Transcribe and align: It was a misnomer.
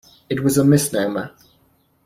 It 0.31 0.43
was 0.43 0.57
a 0.57 0.63
misnomer. 0.65 1.29